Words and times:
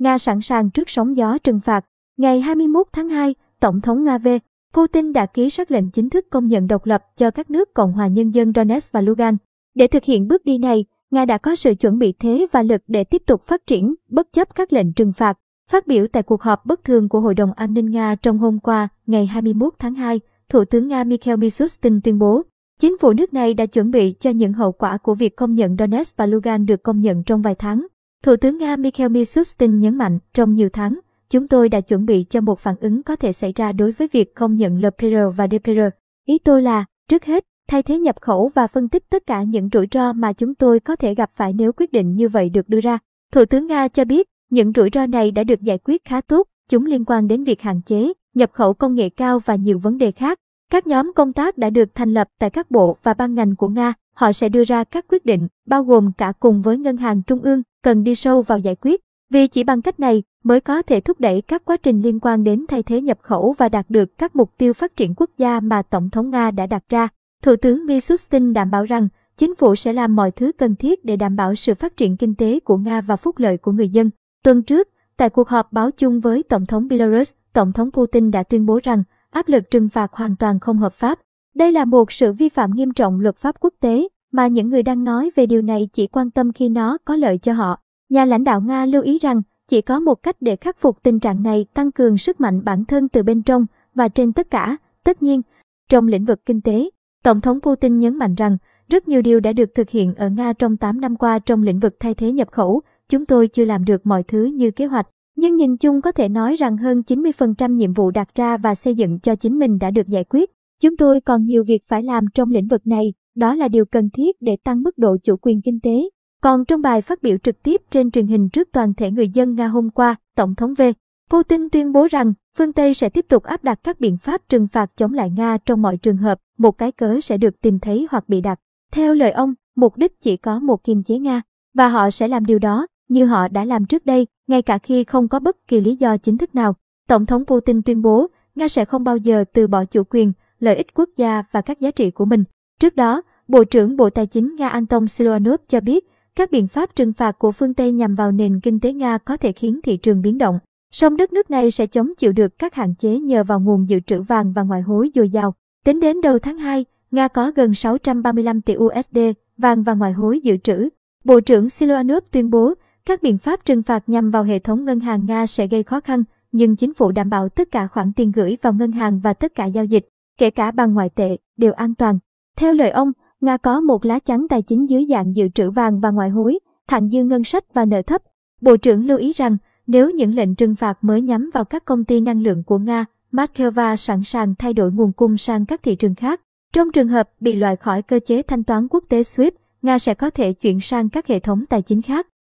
Nga 0.00 0.18
sẵn 0.18 0.40
sàng 0.40 0.70
trước 0.70 0.90
sóng 0.90 1.16
gió 1.16 1.38
trừng 1.38 1.60
phạt. 1.60 1.84
Ngày 2.16 2.40
21 2.40 2.86
tháng 2.92 3.08
2, 3.08 3.34
Tổng 3.60 3.80
thống 3.80 4.04
Nga 4.04 4.18
V. 4.18 4.28
Putin 4.74 5.12
đã 5.12 5.26
ký 5.26 5.50
sắc 5.50 5.70
lệnh 5.70 5.90
chính 5.90 6.10
thức 6.10 6.26
công 6.30 6.46
nhận 6.46 6.66
độc 6.66 6.86
lập 6.86 7.02
cho 7.16 7.30
các 7.30 7.50
nước 7.50 7.74
Cộng 7.74 7.92
hòa 7.92 8.06
Nhân 8.06 8.30
dân 8.30 8.52
Donetsk 8.52 8.92
và 8.92 9.00
Lugan. 9.00 9.36
Để 9.74 9.86
thực 9.86 10.04
hiện 10.04 10.28
bước 10.28 10.44
đi 10.44 10.58
này, 10.58 10.84
Nga 11.10 11.24
đã 11.24 11.38
có 11.38 11.54
sự 11.54 11.74
chuẩn 11.74 11.98
bị 11.98 12.12
thế 12.12 12.46
và 12.52 12.62
lực 12.62 12.82
để 12.86 13.04
tiếp 13.04 13.22
tục 13.26 13.42
phát 13.42 13.66
triển, 13.66 13.94
bất 14.08 14.32
chấp 14.32 14.54
các 14.54 14.72
lệnh 14.72 14.92
trừng 14.92 15.12
phạt. 15.12 15.38
Phát 15.70 15.86
biểu 15.86 16.06
tại 16.12 16.22
cuộc 16.22 16.42
họp 16.42 16.66
bất 16.66 16.84
thường 16.84 17.08
của 17.08 17.20
Hội 17.20 17.34
đồng 17.34 17.52
An 17.52 17.74
ninh 17.74 17.90
Nga 17.90 18.14
trong 18.14 18.38
hôm 18.38 18.58
qua, 18.58 18.88
ngày 19.06 19.26
21 19.26 19.72
tháng 19.78 19.94
2, 19.94 20.20
Thủ 20.48 20.64
tướng 20.64 20.88
Nga 20.88 21.04
Mikhail 21.04 21.36
Mishustin 21.36 22.00
tuyên 22.00 22.18
bố, 22.18 22.42
chính 22.80 22.98
phủ 22.98 23.12
nước 23.12 23.32
này 23.32 23.54
đã 23.54 23.66
chuẩn 23.66 23.90
bị 23.90 24.14
cho 24.20 24.30
những 24.30 24.52
hậu 24.52 24.72
quả 24.72 24.98
của 24.98 25.14
việc 25.14 25.36
công 25.36 25.54
nhận 25.54 25.76
Donetsk 25.78 26.16
và 26.16 26.26
Lugan 26.26 26.66
được 26.66 26.82
công 26.82 27.00
nhận 27.00 27.22
trong 27.24 27.42
vài 27.42 27.54
tháng. 27.54 27.86
Thủ 28.24 28.36
tướng 28.36 28.58
Nga 28.58 28.76
Mikhail 28.76 29.10
Mishustin 29.10 29.80
nhấn 29.80 29.96
mạnh, 29.96 30.18
trong 30.34 30.54
nhiều 30.54 30.68
tháng, 30.72 30.98
chúng 31.30 31.48
tôi 31.48 31.68
đã 31.68 31.80
chuẩn 31.80 32.06
bị 32.06 32.24
cho 32.30 32.40
một 32.40 32.58
phản 32.58 32.74
ứng 32.80 33.02
có 33.02 33.16
thể 33.16 33.32
xảy 33.32 33.52
ra 33.56 33.72
đối 33.72 33.92
với 33.92 34.08
việc 34.12 34.34
không 34.34 34.56
nhận 34.56 34.78
LPR 34.78 35.36
và 35.36 35.46
DPR. 35.46 35.80
Ý 36.26 36.38
tôi 36.38 36.62
là, 36.62 36.84
trước 37.08 37.24
hết, 37.24 37.44
thay 37.68 37.82
thế 37.82 37.98
nhập 37.98 38.16
khẩu 38.20 38.50
và 38.54 38.66
phân 38.66 38.88
tích 38.88 39.10
tất 39.10 39.26
cả 39.26 39.42
những 39.42 39.68
rủi 39.72 39.86
ro 39.92 40.12
mà 40.12 40.32
chúng 40.32 40.54
tôi 40.54 40.80
có 40.80 40.96
thể 40.96 41.14
gặp 41.14 41.30
phải 41.34 41.52
nếu 41.52 41.72
quyết 41.72 41.92
định 41.92 42.14
như 42.14 42.28
vậy 42.28 42.50
được 42.50 42.68
đưa 42.68 42.80
ra. 42.80 42.98
Thủ 43.32 43.44
tướng 43.44 43.66
Nga 43.66 43.88
cho 43.88 44.04
biết, 44.04 44.28
những 44.50 44.72
rủi 44.76 44.90
ro 44.92 45.06
này 45.06 45.30
đã 45.30 45.44
được 45.44 45.60
giải 45.62 45.78
quyết 45.78 46.04
khá 46.04 46.20
tốt, 46.20 46.48
chúng 46.68 46.86
liên 46.86 47.04
quan 47.04 47.28
đến 47.28 47.44
việc 47.44 47.60
hạn 47.60 47.80
chế, 47.82 48.12
nhập 48.34 48.50
khẩu 48.52 48.74
công 48.74 48.94
nghệ 48.94 49.08
cao 49.08 49.38
và 49.38 49.54
nhiều 49.54 49.78
vấn 49.78 49.98
đề 49.98 50.12
khác. 50.12 50.38
Các 50.72 50.86
nhóm 50.86 51.12
công 51.16 51.32
tác 51.32 51.58
đã 51.58 51.70
được 51.70 51.94
thành 51.94 52.14
lập 52.14 52.28
tại 52.38 52.50
các 52.50 52.70
bộ 52.70 52.96
và 53.02 53.14
ban 53.14 53.34
ngành 53.34 53.56
của 53.56 53.68
Nga. 53.68 53.92
Họ 54.14 54.32
sẽ 54.32 54.48
đưa 54.48 54.64
ra 54.64 54.84
các 54.84 55.04
quyết 55.08 55.24
định, 55.24 55.48
bao 55.66 55.84
gồm 55.84 56.12
cả 56.18 56.32
cùng 56.40 56.62
với 56.62 56.78
ngân 56.78 56.96
hàng 56.96 57.22
trung 57.22 57.42
ương, 57.42 57.62
cần 57.82 58.04
đi 58.04 58.14
sâu 58.14 58.42
vào 58.42 58.58
giải 58.58 58.76
quyết. 58.80 59.00
Vì 59.30 59.46
chỉ 59.46 59.64
bằng 59.64 59.82
cách 59.82 60.00
này 60.00 60.22
mới 60.44 60.60
có 60.60 60.82
thể 60.82 61.00
thúc 61.00 61.20
đẩy 61.20 61.42
các 61.42 61.64
quá 61.64 61.76
trình 61.76 62.02
liên 62.02 62.20
quan 62.20 62.44
đến 62.44 62.64
thay 62.68 62.82
thế 62.82 63.00
nhập 63.00 63.18
khẩu 63.22 63.54
và 63.58 63.68
đạt 63.68 63.90
được 63.90 64.18
các 64.18 64.36
mục 64.36 64.52
tiêu 64.58 64.72
phát 64.72 64.96
triển 64.96 65.14
quốc 65.16 65.30
gia 65.38 65.60
mà 65.60 65.82
Tổng 65.82 66.10
thống 66.10 66.30
Nga 66.30 66.50
đã 66.50 66.66
đặt 66.66 66.84
ra. 66.88 67.08
Thủ 67.42 67.56
tướng 67.56 67.86
Mishustin 67.86 68.52
đảm 68.52 68.70
bảo 68.70 68.84
rằng 68.84 69.08
chính 69.36 69.54
phủ 69.54 69.76
sẽ 69.76 69.92
làm 69.92 70.16
mọi 70.16 70.30
thứ 70.30 70.52
cần 70.52 70.76
thiết 70.76 71.04
để 71.04 71.16
đảm 71.16 71.36
bảo 71.36 71.54
sự 71.54 71.74
phát 71.74 71.96
triển 71.96 72.16
kinh 72.16 72.34
tế 72.34 72.60
của 72.60 72.76
Nga 72.76 73.00
và 73.00 73.16
phúc 73.16 73.38
lợi 73.38 73.56
của 73.56 73.72
người 73.72 73.88
dân. 73.88 74.10
Tuần 74.44 74.62
trước, 74.62 74.88
tại 75.16 75.30
cuộc 75.30 75.48
họp 75.48 75.72
báo 75.72 75.90
chung 75.90 76.20
với 76.20 76.42
Tổng 76.42 76.66
thống 76.66 76.88
Belarus, 76.88 77.32
Tổng 77.52 77.72
thống 77.72 77.90
Putin 77.90 78.30
đã 78.30 78.42
tuyên 78.42 78.66
bố 78.66 78.80
rằng 78.82 79.02
áp 79.30 79.48
lực 79.48 79.70
trừng 79.70 79.88
phạt 79.88 80.12
hoàn 80.12 80.36
toàn 80.36 80.60
không 80.60 80.78
hợp 80.78 80.92
pháp. 80.92 81.18
Đây 81.54 81.72
là 81.72 81.84
một 81.84 82.12
sự 82.12 82.32
vi 82.32 82.48
phạm 82.48 82.70
nghiêm 82.70 82.92
trọng 82.92 83.20
luật 83.20 83.36
pháp 83.36 83.60
quốc 83.60 83.74
tế 83.80 84.08
mà 84.32 84.46
những 84.46 84.68
người 84.68 84.82
đang 84.82 85.04
nói 85.04 85.30
về 85.36 85.46
điều 85.46 85.62
này 85.62 85.88
chỉ 85.92 86.06
quan 86.06 86.30
tâm 86.30 86.52
khi 86.52 86.68
nó 86.68 86.98
có 87.04 87.16
lợi 87.16 87.38
cho 87.38 87.52
họ. 87.52 87.80
Nhà 88.08 88.24
lãnh 88.24 88.44
đạo 88.44 88.60
Nga 88.60 88.86
lưu 88.86 89.02
ý 89.02 89.18
rằng 89.18 89.42
chỉ 89.68 89.80
có 89.80 90.00
một 90.00 90.22
cách 90.22 90.36
để 90.40 90.56
khắc 90.56 90.80
phục 90.80 91.02
tình 91.02 91.20
trạng 91.20 91.42
này 91.42 91.66
tăng 91.74 91.92
cường 91.92 92.18
sức 92.18 92.40
mạnh 92.40 92.64
bản 92.64 92.84
thân 92.84 93.08
từ 93.08 93.22
bên 93.22 93.42
trong 93.42 93.66
và 93.94 94.08
trên 94.08 94.32
tất 94.32 94.50
cả. 94.50 94.76
Tất 95.04 95.22
nhiên, 95.22 95.42
trong 95.88 96.08
lĩnh 96.08 96.24
vực 96.24 96.46
kinh 96.46 96.60
tế, 96.60 96.90
Tổng 97.24 97.40
thống 97.40 97.60
Putin 97.60 97.98
nhấn 97.98 98.16
mạnh 98.16 98.34
rằng 98.34 98.56
rất 98.88 99.08
nhiều 99.08 99.22
điều 99.22 99.40
đã 99.40 99.52
được 99.52 99.74
thực 99.74 99.90
hiện 99.90 100.14
ở 100.14 100.28
Nga 100.28 100.52
trong 100.52 100.76
8 100.76 101.00
năm 101.00 101.16
qua 101.16 101.38
trong 101.38 101.62
lĩnh 101.62 101.80
vực 101.80 101.96
thay 102.00 102.14
thế 102.14 102.32
nhập 102.32 102.48
khẩu. 102.52 102.80
Chúng 103.08 103.26
tôi 103.26 103.48
chưa 103.48 103.64
làm 103.64 103.84
được 103.84 104.06
mọi 104.06 104.22
thứ 104.22 104.44
như 104.44 104.70
kế 104.70 104.86
hoạch. 104.86 105.06
Nhưng 105.36 105.56
nhìn 105.56 105.76
chung 105.76 106.00
có 106.00 106.12
thể 106.12 106.28
nói 106.28 106.56
rằng 106.56 106.76
hơn 106.76 107.02
90% 107.06 107.74
nhiệm 107.74 107.92
vụ 107.92 108.10
đặt 108.10 108.34
ra 108.34 108.56
và 108.56 108.74
xây 108.74 108.94
dựng 108.94 109.20
cho 109.20 109.34
chính 109.34 109.58
mình 109.58 109.78
đã 109.78 109.90
được 109.90 110.08
giải 110.08 110.24
quyết. 110.24 110.50
Chúng 110.82 110.96
tôi 110.96 111.20
còn 111.20 111.44
nhiều 111.44 111.64
việc 111.66 111.82
phải 111.88 112.02
làm 112.02 112.24
trong 112.34 112.50
lĩnh 112.50 112.68
vực 112.68 112.86
này, 112.86 113.12
đó 113.34 113.54
là 113.54 113.68
điều 113.68 113.84
cần 113.84 114.10
thiết 114.10 114.36
để 114.40 114.56
tăng 114.64 114.82
mức 114.82 114.98
độ 114.98 115.16
chủ 115.24 115.36
quyền 115.36 115.62
kinh 115.62 115.80
tế. 115.80 116.08
Còn 116.42 116.64
trong 116.64 116.82
bài 116.82 117.02
phát 117.02 117.22
biểu 117.22 117.36
trực 117.42 117.62
tiếp 117.62 117.80
trên 117.90 118.10
truyền 118.10 118.26
hình 118.26 118.48
trước 118.48 118.68
toàn 118.72 118.94
thể 118.94 119.10
người 119.10 119.28
dân 119.28 119.54
Nga 119.54 119.66
hôm 119.66 119.90
qua, 119.90 120.16
Tổng 120.36 120.54
thống 120.54 120.74
V. 120.74 120.82
Putin 121.30 121.68
tuyên 121.70 121.92
bố 121.92 122.06
rằng 122.10 122.32
phương 122.58 122.72
Tây 122.72 122.94
sẽ 122.94 123.08
tiếp 123.08 123.26
tục 123.28 123.42
áp 123.42 123.64
đặt 123.64 123.80
các 123.82 124.00
biện 124.00 124.16
pháp 124.16 124.40
trừng 124.48 124.68
phạt 124.68 124.90
chống 124.96 125.12
lại 125.12 125.30
Nga 125.30 125.58
trong 125.64 125.82
mọi 125.82 125.96
trường 125.96 126.16
hợp, 126.16 126.38
một 126.58 126.78
cái 126.78 126.92
cớ 126.92 127.20
sẽ 127.20 127.36
được 127.36 127.60
tìm 127.60 127.78
thấy 127.78 128.06
hoặc 128.10 128.28
bị 128.28 128.40
đặt. 128.40 128.60
Theo 128.92 129.14
lời 129.14 129.30
ông, 129.30 129.54
mục 129.76 129.96
đích 129.96 130.20
chỉ 130.20 130.36
có 130.36 130.58
một 130.58 130.84
kiềm 130.84 131.02
chế 131.02 131.18
Nga, 131.18 131.42
và 131.74 131.88
họ 131.88 132.10
sẽ 132.10 132.28
làm 132.28 132.46
điều 132.46 132.58
đó, 132.58 132.86
như 133.08 133.26
họ 133.26 133.48
đã 133.48 133.64
làm 133.64 133.86
trước 133.86 134.06
đây, 134.06 134.26
ngay 134.46 134.62
cả 134.62 134.78
khi 134.78 135.04
không 135.04 135.28
có 135.28 135.40
bất 135.40 135.56
kỳ 135.68 135.80
lý 135.80 135.96
do 135.96 136.16
chính 136.16 136.38
thức 136.38 136.54
nào. 136.54 136.74
Tổng 137.08 137.26
thống 137.26 137.44
Putin 137.44 137.82
tuyên 137.82 138.02
bố, 138.02 138.26
Nga 138.54 138.68
sẽ 138.68 138.84
không 138.84 139.04
bao 139.04 139.16
giờ 139.16 139.44
từ 139.52 139.66
bỏ 139.66 139.84
chủ 139.84 140.02
quyền, 140.10 140.32
lợi 140.58 140.76
ích 140.76 140.94
quốc 140.94 141.08
gia 141.16 141.42
và 141.52 141.60
các 141.60 141.80
giá 141.80 141.90
trị 141.90 142.10
của 142.10 142.24
mình. 142.24 142.44
Trước 142.80 142.96
đó, 142.96 143.22
Bộ 143.48 143.64
trưởng 143.64 143.96
Bộ 143.96 144.10
Tài 144.10 144.26
chính 144.26 144.56
Nga 144.56 144.68
Anton 144.68 145.08
Siluanov 145.08 145.60
cho 145.68 145.80
biết, 145.80 146.10
các 146.34 146.50
biện 146.50 146.68
pháp 146.68 146.94
trừng 146.94 147.12
phạt 147.12 147.38
của 147.38 147.52
phương 147.52 147.74
Tây 147.74 147.92
nhằm 147.92 148.14
vào 148.14 148.32
nền 148.32 148.60
kinh 148.60 148.80
tế 148.80 148.92
Nga 148.92 149.18
có 149.18 149.36
thể 149.36 149.52
khiến 149.52 149.80
thị 149.82 149.96
trường 149.96 150.22
biến 150.22 150.38
động. 150.38 150.58
Song 150.92 151.16
đất 151.16 151.32
nước 151.32 151.50
này 151.50 151.70
sẽ 151.70 151.86
chống 151.86 152.12
chịu 152.18 152.32
được 152.32 152.58
các 152.58 152.74
hạn 152.74 152.94
chế 152.94 153.18
nhờ 153.18 153.44
vào 153.44 153.60
nguồn 153.60 153.88
dự 153.88 154.00
trữ 154.00 154.22
vàng 154.22 154.52
và 154.52 154.62
ngoại 154.62 154.82
hối 154.82 155.10
dồi 155.14 155.28
dào. 155.28 155.54
Tính 155.84 156.00
đến 156.00 156.20
đầu 156.20 156.38
tháng 156.38 156.58
2, 156.58 156.84
Nga 157.10 157.28
có 157.28 157.52
gần 157.56 157.74
635 157.74 158.60
tỷ 158.60 158.74
USD 158.76 159.18
vàng 159.58 159.82
và 159.82 159.94
ngoại 159.94 160.12
hối 160.12 160.40
dự 160.40 160.56
trữ. 160.56 160.88
Bộ 161.24 161.40
trưởng 161.40 161.70
Siluanov 161.70 162.24
tuyên 162.30 162.50
bố 162.50 162.74
các 163.04 163.22
biện 163.22 163.38
pháp 163.38 163.64
trừng 163.64 163.82
phạt 163.82 164.08
nhằm 164.08 164.30
vào 164.30 164.42
hệ 164.42 164.58
thống 164.58 164.84
ngân 164.84 165.00
hàng 165.00 165.26
Nga 165.26 165.46
sẽ 165.46 165.66
gây 165.66 165.82
khó 165.82 166.00
khăn, 166.00 166.24
nhưng 166.52 166.76
chính 166.76 166.94
phủ 166.94 167.12
đảm 167.12 167.30
bảo 167.30 167.48
tất 167.48 167.70
cả 167.70 167.86
khoản 167.86 168.12
tiền 168.12 168.32
gửi 168.32 168.56
vào 168.62 168.72
ngân 168.72 168.92
hàng 168.92 169.20
và 169.20 169.32
tất 169.32 169.54
cả 169.54 169.64
giao 169.64 169.84
dịch, 169.84 170.08
kể 170.38 170.50
cả 170.50 170.70
bằng 170.70 170.94
ngoại 170.94 171.08
tệ, 171.08 171.36
đều 171.56 171.72
an 171.72 171.94
toàn. 171.94 172.18
Theo 172.60 172.72
lời 172.72 172.90
ông, 172.90 173.12
Nga 173.40 173.56
có 173.56 173.80
một 173.80 174.04
lá 174.04 174.18
chắn 174.18 174.48
tài 174.48 174.62
chính 174.62 174.90
dưới 174.90 175.06
dạng 175.08 175.36
dự 175.36 175.48
trữ 175.48 175.70
vàng 175.70 176.00
và 176.00 176.10
ngoại 176.10 176.30
hối, 176.30 176.58
thặng 176.88 177.10
dư 177.10 177.24
ngân 177.24 177.44
sách 177.44 177.64
và 177.74 177.84
nợ 177.84 178.02
thấp. 178.02 178.22
Bộ 178.60 178.76
trưởng 178.76 179.06
lưu 179.06 179.18
ý 179.18 179.32
rằng, 179.32 179.56
nếu 179.86 180.10
những 180.10 180.34
lệnh 180.34 180.54
trừng 180.54 180.74
phạt 180.74 181.04
mới 181.04 181.22
nhắm 181.22 181.50
vào 181.54 181.64
các 181.64 181.84
công 181.84 182.04
ty 182.04 182.20
năng 182.20 182.42
lượng 182.42 182.62
của 182.64 182.78
Nga, 182.78 183.04
Moscow 183.32 183.96
sẵn 183.96 184.24
sàng 184.24 184.54
thay 184.58 184.72
đổi 184.72 184.92
nguồn 184.92 185.12
cung 185.12 185.36
sang 185.36 185.66
các 185.66 185.82
thị 185.82 185.94
trường 185.96 186.14
khác. 186.14 186.40
Trong 186.72 186.92
trường 186.92 187.08
hợp 187.08 187.30
bị 187.40 187.56
loại 187.56 187.76
khỏi 187.76 188.02
cơ 188.02 188.20
chế 188.26 188.42
thanh 188.42 188.64
toán 188.64 188.88
quốc 188.88 189.04
tế 189.08 189.20
SWIFT, 189.22 189.50
Nga 189.82 189.98
sẽ 189.98 190.14
có 190.14 190.30
thể 190.30 190.52
chuyển 190.52 190.80
sang 190.80 191.08
các 191.08 191.26
hệ 191.26 191.38
thống 191.38 191.64
tài 191.66 191.82
chính 191.82 192.02
khác. 192.02 192.26